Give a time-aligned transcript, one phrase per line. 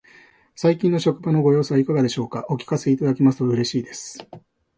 [0.55, 2.43] 最近の職場のご様子はいかがでしょうか。
[2.49, 4.17] お聞かせいただけますと嬉しいです。